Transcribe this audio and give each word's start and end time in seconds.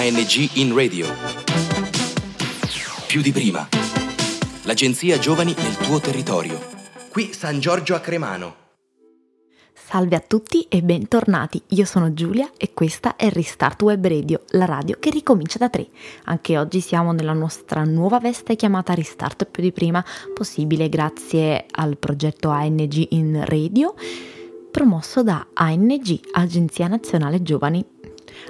ANG 0.00 0.48
in 0.54 0.74
radio. 0.74 1.06
Più 3.06 3.20
di 3.20 3.32
prima. 3.32 3.68
L'agenzia 4.62 5.18
Giovani 5.18 5.54
nel 5.54 5.76
tuo 5.76 6.00
territorio. 6.00 6.58
Qui 7.10 7.34
San 7.34 7.60
Giorgio 7.60 7.94
a 7.94 8.00
Cremano. 8.00 8.54
Salve 9.74 10.16
a 10.16 10.20
tutti 10.20 10.62
e 10.70 10.80
bentornati, 10.80 11.60
io 11.68 11.84
sono 11.84 12.14
Giulia 12.14 12.50
e 12.56 12.72
questa 12.72 13.16
è 13.16 13.28
Restart 13.28 13.82
Web 13.82 14.06
Radio, 14.06 14.40
la 14.52 14.64
radio 14.64 14.96
che 14.98 15.10
ricomincia 15.10 15.58
da 15.58 15.68
tre. 15.68 15.86
Anche 16.24 16.56
oggi 16.56 16.80
siamo 16.80 17.12
nella 17.12 17.34
nostra 17.34 17.84
nuova 17.84 18.18
veste 18.20 18.56
chiamata 18.56 18.94
Restart 18.94 19.44
più 19.44 19.62
di 19.62 19.70
prima, 19.70 20.02
possibile 20.32 20.88
grazie 20.88 21.66
al 21.72 21.98
progetto 21.98 22.48
ANG 22.48 23.08
in 23.10 23.44
Radio, 23.44 23.94
promosso 24.70 25.22
da 25.22 25.48
ANG, 25.52 26.20
Agenzia 26.32 26.88
Nazionale 26.88 27.42
Giovani. 27.42 27.98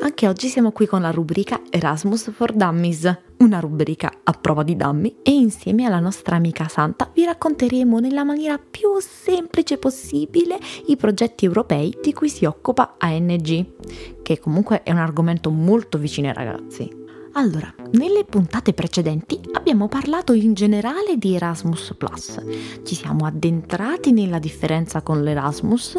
Anche 0.00 0.28
oggi 0.28 0.48
siamo 0.48 0.72
qui 0.72 0.86
con 0.86 1.00
la 1.00 1.10
rubrica 1.10 1.60
Erasmus 1.70 2.30
for 2.32 2.52
Dummies, 2.52 3.18
una 3.38 3.60
rubrica 3.60 4.12
a 4.22 4.32
prova 4.32 4.62
di 4.62 4.76
dummy 4.76 5.16
e 5.22 5.32
insieme 5.32 5.84
alla 5.84 6.00
nostra 6.00 6.36
amica 6.36 6.68
Santa 6.68 7.10
vi 7.12 7.24
racconteremo 7.24 7.98
nella 7.98 8.24
maniera 8.24 8.58
più 8.58 8.98
semplice 9.00 9.78
possibile 9.78 10.58
i 10.86 10.96
progetti 10.96 11.44
europei 11.44 11.96
di 12.02 12.12
cui 12.12 12.28
si 12.28 12.44
occupa 12.44 12.94
ANG, 12.98 14.22
che 14.22 14.38
comunque 14.38 14.82
è 14.82 14.90
un 14.90 14.98
argomento 14.98 15.50
molto 15.50 15.98
vicino 15.98 16.28
ai 16.28 16.34
ragazzi. 16.34 17.04
Allora, 17.32 17.72
nelle 17.92 18.24
puntate 18.24 18.72
precedenti 18.72 19.38
abbiamo 19.52 19.88
parlato 19.88 20.32
in 20.32 20.54
generale 20.54 21.18
di 21.18 21.34
Erasmus⁇ 21.34 21.94
ci 22.82 22.94
siamo 22.94 23.26
addentrati 23.26 24.12
nella 24.12 24.38
differenza 24.38 25.02
con 25.02 25.22
l'Erasmus 25.22 25.98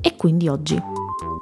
e 0.00 0.14
quindi 0.16 0.46
oggi 0.46 0.80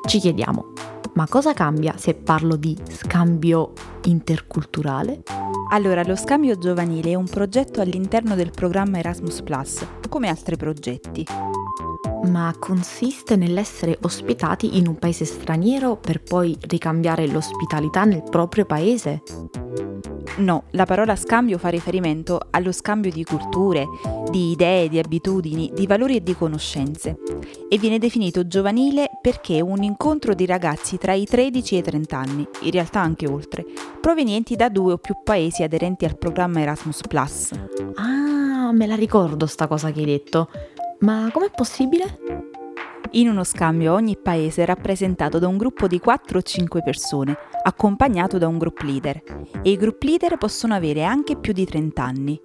ci 0.07 0.19
chiediamo 0.19 0.73
ma 1.15 1.27
cosa 1.29 1.53
cambia 1.53 1.97
se 1.99 2.15
parlo 2.15 2.57
di 2.57 2.77
scambio 2.89 3.73
interculturale? 4.05 5.23
Allora, 5.71 6.03
lo 6.05 6.17
scambio 6.17 6.57
giovanile 6.59 7.11
è 7.11 7.15
un 7.15 7.29
progetto 7.29 7.81
all'interno 7.81 8.35
del 8.35 8.51
programma 8.51 8.99
Erasmus⁇ 8.99 9.43
come 10.09 10.29
altri 10.29 10.57
progetti. 10.57 11.27
Ma 12.25 12.55
consiste 12.59 13.37
nell'essere 13.37 13.99
ospitati 14.03 14.79
in 14.79 14.87
un 14.87 14.97
paese 14.97 15.25
straniero 15.25 15.97
per 15.97 16.23
poi 16.23 16.57
ricambiare 16.61 17.27
l'ospitalità 17.27 18.05
nel 18.05 18.23
proprio 18.23 18.65
paese? 18.65 19.23
No, 20.37 20.65
la 20.71 20.87
parola 20.87 21.15
scambio 21.15 21.59
fa 21.59 21.69
riferimento 21.69 22.41
allo 22.51 22.73
scambio 22.73 23.11
di 23.11 23.23
culture, 23.23 23.87
di 24.31 24.53
idee, 24.53 24.89
di 24.89 24.99
abitudini, 24.99 25.71
di 25.75 25.87
valori 25.87 26.17
e 26.17 26.23
di 26.23 26.35
conoscenze 26.35 27.19
e 27.69 27.79
viene 27.79 27.99
definito 27.99 28.47
giovanile 28.47 29.11
perché 29.21 29.59
è 29.59 29.61
un 29.61 29.83
incontro 29.83 30.35
di 30.35 30.47
ragazzi 30.47 30.97
tra 30.97 31.13
i 31.13 31.27
13 31.27 31.75
e 31.75 31.79
i 31.79 31.83
30 31.83 32.17
anni, 32.17 32.49
in 32.63 32.71
realtà 32.71 33.01
anche 33.01 33.29
oltre, 33.29 33.65
provenienti 34.01 34.57
da 34.57 34.71
due 34.71 34.95
o 34.95 34.99
più 34.99 35.17
paesi 35.23 35.63
aderenti 35.63 36.07
al 36.07 36.17
programma 36.17 36.61
Erasmus⁇ 36.61 37.01
Ah, 37.97 38.73
me 38.73 38.87
la 38.87 38.97
ricordo 38.97 39.47
sta 39.47 39.67
cosa 39.67 39.91
che 39.91 40.01
hai 40.01 40.07
detto. 40.07 40.49
Ma 41.01 41.29
com'è 41.31 41.51
possibile? 41.55 42.42
In 43.15 43.29
uno 43.29 43.45
scambio 43.45 43.93
ogni 43.93 44.17
paese 44.17 44.63
è 44.63 44.67
rappresentato 44.67 45.39
da 45.39 45.47
un 45.47 45.59
gruppo 45.59 45.87
di 45.87 45.99
4 45.99 46.39
o 46.39 46.41
5 46.41 46.83
persone, 46.83 47.37
accompagnato 47.63 48.39
da 48.39 48.49
un 48.49 48.57
group 48.57 48.81
leader, 48.81 49.23
e 49.63 49.71
i 49.71 49.77
group 49.77 50.03
leader 50.03 50.39
possono 50.39 50.73
avere 50.73 51.05
anche 51.05 51.37
più 51.37 51.53
di 51.53 51.67
30 51.67 52.03
anni. 52.03 52.41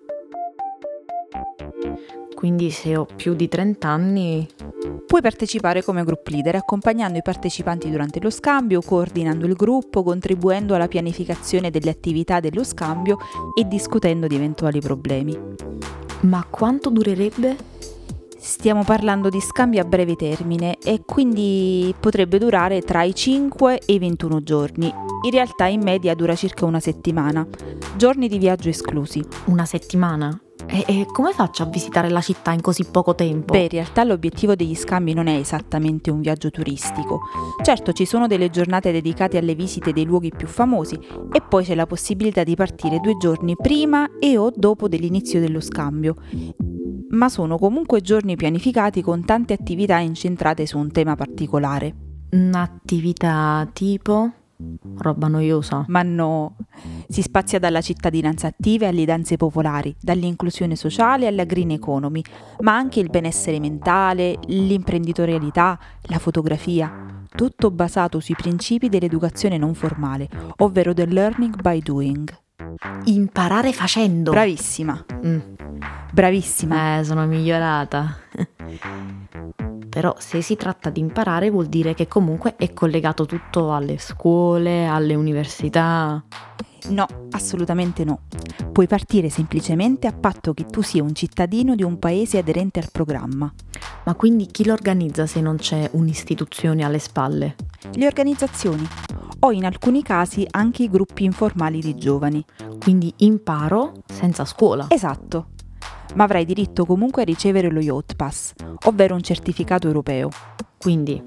Quindi 2.35 2.69
se 2.69 2.97
ho 2.97 3.05
più 3.05 3.33
di 3.33 3.47
30 3.47 3.87
anni... 3.87 4.47
Puoi 5.07 5.21
partecipare 5.21 5.81
come 5.81 6.03
group 6.03 6.27
leader 6.27 6.55
accompagnando 6.55 7.17
i 7.17 7.21
partecipanti 7.21 7.89
durante 7.89 8.19
lo 8.19 8.29
scambio, 8.29 8.81
coordinando 8.81 9.45
il 9.45 9.53
gruppo, 9.53 10.03
contribuendo 10.03 10.75
alla 10.75 10.89
pianificazione 10.89 11.71
delle 11.71 11.91
attività 11.91 12.41
dello 12.41 12.65
scambio 12.65 13.17
e 13.57 13.65
discutendo 13.65 14.27
di 14.27 14.35
eventuali 14.35 14.81
problemi. 14.81 15.39
Ma 16.21 16.45
quanto 16.49 16.89
durerebbe? 16.89 17.75
Stiamo 18.39 18.83
parlando 18.83 19.30
di 19.30 19.42
scambi 19.42 19.80
a 19.80 19.83
breve 19.83 20.15
termine 20.15 20.77
e 20.77 21.02
quindi 21.05 21.93
potrebbe 21.99 22.37
durare 22.37 22.81
tra 22.81 23.02
i 23.02 23.14
5 23.14 23.80
e 23.86 23.93
i 23.93 23.99
21 23.99 24.43
giorni. 24.43 24.93
In 25.23 25.31
realtà 25.31 25.65
in 25.65 25.81
media 25.81 26.14
dura 26.14 26.36
circa 26.36 26.65
una 26.65 26.80
settimana, 26.80 27.45
giorni 27.95 28.27
di 28.27 28.37
viaggio 28.37 28.70
esclusi. 28.70 29.23
Una 29.45 29.65
settimana? 29.65 30.39
E, 30.70 30.83
e, 30.86 31.05
come 31.11 31.31
faccio 31.31 31.64
a 31.64 31.65
visitare 31.65 32.09
la 32.09 32.21
città 32.21 32.52
in 32.52 32.61
così 32.61 32.86
poco 32.86 33.15
tempo? 33.15 33.53
Beh, 33.53 33.64
in 33.64 33.70
realtà 33.70 34.03
l'obiettivo 34.03 34.54
degli 34.55 34.75
scambi 34.75 35.14
non 35.14 35.27
è 35.27 35.36
esattamente 35.36 36.11
un 36.11 36.21
viaggio 36.21 36.52
turistico. 36.52 37.21
Certo, 37.64 37.93
ci 37.93 38.05
sono 38.05 38.27
delle 38.27 38.49
giornate 38.49 38.92
dedicate 38.92 39.37
alle 39.37 39.55
visite 39.55 39.93
dei 39.93 40.05
luoghi 40.05 40.31
più 40.36 40.48
famosi 40.48 40.99
e 41.31 41.42
poi 41.42 41.64
c'è 41.64 41.73
la 41.73 41.87
possibilità 41.87 42.43
di 42.43 42.55
partire 42.55 42.99
due 42.99 43.17
giorni 43.17 43.55
prima 43.55 44.09
e 44.19 44.37
o 44.37 44.52
dopo 44.54 44.87
dell'inizio 44.87 45.39
dello 45.39 45.61
scambio. 45.61 46.15
Ma 47.09 47.29
sono 47.29 47.57
comunque 47.57 48.01
giorni 48.01 48.35
pianificati 48.35 49.01
con 49.01 49.23
tante 49.23 49.53
attività 49.53 49.97
incentrate 49.97 50.65
su 50.65 50.77
un 50.77 50.91
tema 50.91 51.15
particolare. 51.15 51.95
Un'attività 52.31 53.67
tipo? 53.71 54.31
Roba 54.97 55.27
noiosa. 55.27 55.85
Ma 55.87 56.01
no, 56.01 56.57
si 57.07 57.21
spazia 57.21 57.59
dalla 57.59 57.79
cittadinanza 57.79 58.47
attiva 58.47 58.87
alle 58.87 59.05
danze 59.05 59.37
popolari, 59.37 59.95
dall'inclusione 60.01 60.75
sociale 60.75 61.27
alla 61.27 61.43
green 61.43 61.71
economy, 61.71 62.21
ma 62.61 62.75
anche 62.75 62.99
il 62.99 63.09
benessere 63.09 63.59
mentale, 63.59 64.39
l'imprenditorialità, 64.47 65.79
la 66.03 66.17
fotografia, 66.17 67.23
tutto 67.35 67.69
basato 67.69 68.19
sui 68.19 68.35
principi 68.35 68.89
dell'educazione 68.89 69.57
non 69.57 69.75
formale, 69.75 70.27
ovvero 70.57 70.91
del 70.91 71.13
learning 71.13 71.61
by 71.61 71.79
doing. 71.79 72.37
Imparare 73.05 73.71
facendo. 73.71 74.31
Bravissima. 74.31 75.05
Mm. 75.23 75.39
Bravissima. 76.11 76.99
Eh, 76.99 77.03
sono 77.03 77.25
migliorata. 77.25 78.17
Però 79.89 80.15
se 80.19 80.41
si 80.41 80.55
tratta 80.55 80.89
di 80.89 80.99
imparare 80.99 81.49
vuol 81.49 81.67
dire 81.67 81.93
che 81.93 82.07
comunque 82.07 82.55
è 82.55 82.71
collegato 82.71 83.25
tutto 83.25 83.73
alle 83.73 83.97
scuole, 83.97 84.85
alle 84.85 85.15
università. 85.15 86.23
No, 86.89 87.05
assolutamente 87.31 88.03
no. 88.03 88.21
Puoi 88.71 88.87
partire 88.87 89.29
semplicemente 89.29 90.05
a 90.05 90.13
patto 90.13 90.53
che 90.53 90.65
tu 90.65 90.81
sia 90.81 91.01
un 91.01 91.15
cittadino 91.15 91.75
di 91.75 91.83
un 91.83 91.97
paese 91.97 92.37
aderente 92.37 92.79
al 92.79 92.89
programma. 92.91 93.51
Ma 94.03 94.13
quindi 94.13 94.45
chi 94.45 94.65
lo 94.65 94.73
organizza 94.73 95.25
se 95.25 95.41
non 95.41 95.57
c'è 95.57 95.89
un'istituzione 95.93 96.83
alle 96.83 96.99
spalle? 96.99 97.55
Le 97.93 98.05
organizzazioni 98.05 98.87
o 99.39 99.51
in 99.51 99.65
alcuni 99.65 100.03
casi 100.03 100.45
anche 100.51 100.83
i 100.83 100.89
gruppi 100.89 101.23
informali 101.23 101.79
di 101.79 101.95
giovani. 101.95 102.45
Quindi 102.79 103.11
imparo 103.17 104.03
senza 104.05 104.45
scuola. 104.45 104.85
Esatto 104.89 105.55
ma 106.15 106.23
avrai 106.23 106.45
diritto 106.45 106.85
comunque 106.85 107.23
a 107.23 107.25
ricevere 107.25 107.69
lo 107.69 107.79
Yacht 107.79 108.15
Pass, 108.15 108.53
ovvero 108.85 109.15
un 109.15 109.21
certificato 109.21 109.87
europeo. 109.87 110.29
Quindi, 110.77 111.21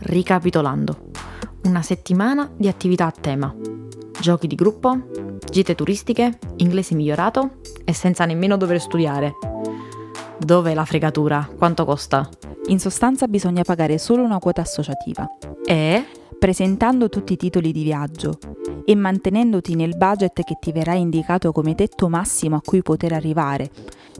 ricapitolando, 0.00 1.10
una 1.64 1.82
settimana 1.82 2.50
di 2.56 2.68
attività 2.68 3.06
a 3.06 3.12
tema, 3.12 3.54
giochi 4.20 4.46
di 4.46 4.54
gruppo, 4.54 4.98
gite 5.50 5.74
turistiche, 5.74 6.38
inglese 6.56 6.94
migliorato 6.94 7.60
e 7.84 7.92
senza 7.92 8.24
nemmeno 8.24 8.56
dover 8.56 8.80
studiare. 8.80 9.34
Dov'è 10.38 10.74
la 10.74 10.84
fregatura? 10.84 11.48
Quanto 11.56 11.84
costa? 11.84 12.28
In 12.66 12.78
sostanza 12.78 13.26
bisogna 13.26 13.62
pagare 13.62 13.98
solo 13.98 14.22
una 14.22 14.38
quota 14.38 14.60
associativa. 14.62 15.26
E? 15.64 16.04
Presentando 16.40 17.10
tutti 17.10 17.34
i 17.34 17.36
titoli 17.36 17.70
di 17.70 17.82
viaggio, 17.82 18.38
e 18.86 18.94
mantenendoti 18.94 19.74
nel 19.74 19.94
budget 19.94 20.42
che 20.42 20.56
ti 20.58 20.72
verrà 20.72 20.94
indicato 20.94 21.52
come 21.52 21.74
tetto 21.74 22.08
massimo 22.08 22.56
a 22.56 22.62
cui 22.64 22.80
poter 22.80 23.12
arrivare, 23.12 23.70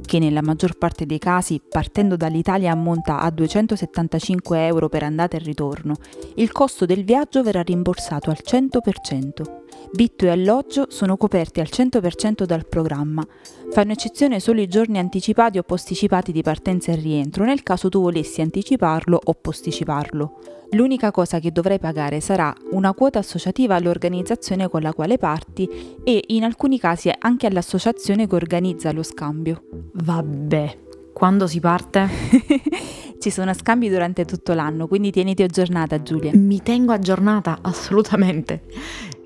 che 0.04 0.18
nella 0.18 0.42
maggior 0.42 0.76
parte 0.76 1.06
dei 1.06 1.18
casi 1.18 1.62
partendo 1.66 2.16
dall'Italia 2.16 2.72
ammonta 2.72 3.20
a 3.20 3.30
275 3.30 4.66
euro 4.66 4.90
per 4.90 5.02
andata 5.02 5.38
e 5.38 5.40
ritorno, 5.40 5.94
il 6.34 6.52
costo 6.52 6.84
del 6.84 7.04
viaggio 7.04 7.42
verrà 7.42 7.62
rimborsato 7.62 8.28
al 8.28 8.38
100%. 8.44 9.58
Vitto 9.92 10.24
e 10.26 10.28
alloggio 10.28 10.86
sono 10.90 11.16
coperti 11.16 11.60
al 11.60 11.68
100% 11.68 12.44
dal 12.44 12.66
programma. 12.68 13.26
Fanno 13.72 13.92
eccezione 13.92 14.40
solo 14.40 14.60
i 14.60 14.68
giorni 14.68 14.98
anticipati 14.98 15.56
o 15.58 15.62
posticipati 15.62 16.32
di 16.32 16.42
partenza 16.42 16.92
e 16.92 16.96
rientro 16.96 17.44
nel 17.44 17.62
caso 17.62 17.88
tu 17.88 18.00
volessi 18.00 18.40
anticiparlo 18.40 19.18
o 19.22 19.34
posticiparlo. 19.34 20.38
L'unica 20.72 21.10
cosa 21.10 21.40
che 21.40 21.50
dovrai 21.50 21.80
pagare 21.80 22.09
sarà 22.18 22.52
una 22.72 22.92
quota 22.92 23.20
associativa 23.20 23.76
all'organizzazione 23.76 24.68
con 24.68 24.82
la 24.82 24.92
quale 24.92 25.18
parti 25.18 25.68
e 26.02 26.24
in 26.28 26.42
alcuni 26.42 26.80
casi 26.80 27.12
anche 27.16 27.46
all'associazione 27.46 28.26
che 28.26 28.34
organizza 28.34 28.90
lo 28.90 29.04
scambio. 29.04 29.62
Vabbè, 29.92 30.78
quando 31.12 31.46
si 31.46 31.60
parte? 31.60 32.08
Ci 33.20 33.30
sono 33.30 33.52
scambi 33.52 33.88
durante 33.90 34.24
tutto 34.24 34.54
l'anno, 34.54 34.88
quindi 34.88 35.10
tieniti 35.10 35.42
aggiornata 35.42 36.02
Giulia. 36.02 36.32
Mi 36.34 36.62
tengo 36.62 36.92
aggiornata, 36.92 37.58
assolutamente. 37.60 38.62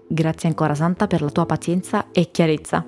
Grazie 0.07 0.49
ancora 0.49 0.75
Santa 0.75 1.07
per 1.07 1.23
la 1.23 1.31
tua 1.31 1.47
pazienza 1.47 2.11
e 2.11 2.31
chiarezza. 2.31 2.85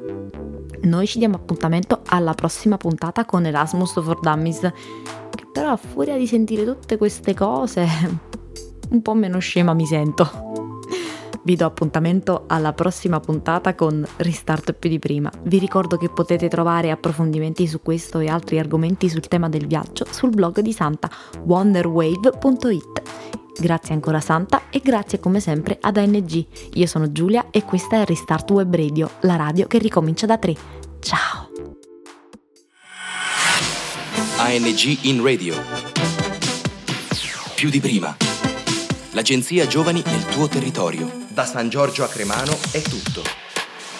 Noi 0.82 1.06
ci 1.06 1.18
diamo 1.18 1.36
appuntamento 1.36 2.02
alla 2.06 2.34
prossima 2.34 2.76
puntata 2.76 3.24
con 3.24 3.46
Erasmus 3.46 4.02
for 4.02 4.20
Dummies, 4.20 4.70
però 5.52 5.70
a 5.70 5.76
furia 5.76 6.16
di 6.16 6.26
sentire 6.26 6.64
tutte 6.64 6.96
queste 6.96 7.34
cose, 7.34 7.86
un 8.90 9.02
po' 9.02 9.14
meno 9.14 9.38
scema 9.38 9.74
mi 9.74 9.86
sento. 9.86 10.54
Vi 11.46 11.54
do 11.54 11.64
appuntamento 11.64 12.44
alla 12.48 12.72
prossima 12.72 13.20
puntata 13.20 13.76
con 13.76 14.04
Restart 14.16 14.72
più 14.72 14.90
di 14.90 14.98
prima. 14.98 15.30
Vi 15.42 15.58
ricordo 15.58 15.96
che 15.96 16.08
potete 16.08 16.48
trovare 16.48 16.90
approfondimenti 16.90 17.68
su 17.68 17.80
questo 17.82 18.18
e 18.18 18.28
altri 18.28 18.58
argomenti 18.58 19.08
sul 19.08 19.28
tema 19.28 19.48
del 19.48 19.68
viaggio 19.68 20.06
sul 20.10 20.30
blog 20.30 20.58
di 20.58 20.72
Santa 20.72 21.08
wonderwave.it. 21.44 23.02
Grazie 23.60 23.94
ancora 23.94 24.20
Santa 24.20 24.62
e 24.70 24.80
grazie 24.80 25.20
come 25.20 25.38
sempre 25.38 25.78
ad 25.80 25.96
ANG. 25.96 26.46
Io 26.74 26.86
sono 26.86 27.12
Giulia 27.12 27.46
e 27.50 27.62
questa 27.62 28.00
è 28.00 28.04
Restart 28.04 28.50
Web 28.50 28.74
Radio, 28.74 29.10
la 29.20 29.36
radio 29.36 29.68
che 29.68 29.78
ricomincia 29.78 30.26
da 30.26 30.38
3. 30.38 30.56
Ciao! 30.98 31.48
ANG 34.38 34.98
in 35.02 35.22
radio. 35.22 35.54
Più 37.54 37.70
di 37.70 37.80
prima. 37.80 38.25
L'agenzia 39.16 39.66
Giovani 39.66 40.02
nel 40.04 40.26
tuo 40.26 40.46
territorio. 40.46 41.10
Da 41.28 41.46
San 41.46 41.70
Giorgio 41.70 42.04
a 42.04 42.06
Cremano 42.06 42.54
è 42.70 42.82
tutto. 42.82 43.22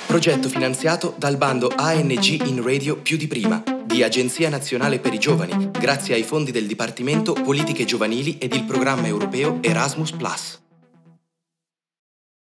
Progetto 0.06 0.50
finanziato 0.50 1.14
dal 1.16 1.38
bando 1.38 1.72
ANG 1.74 2.46
in 2.46 2.62
radio 2.62 2.98
più 2.98 3.16
di 3.16 3.26
prima 3.26 3.64
di 3.82 4.02
Agenzia 4.02 4.50
Nazionale 4.50 4.98
per 4.98 5.14
i 5.14 5.18
Giovani, 5.18 5.70
grazie 5.70 6.16
ai 6.16 6.22
fondi 6.22 6.50
del 6.50 6.66
Dipartimento 6.66 7.32
Politiche 7.32 7.86
Giovanili 7.86 8.36
ed 8.36 8.52
il 8.52 8.64
programma 8.64 9.06
europeo 9.06 9.58
Erasmus⁇ 9.62 10.12